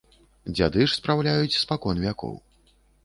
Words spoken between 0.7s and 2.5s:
ж спраўляюць спакон вякоў.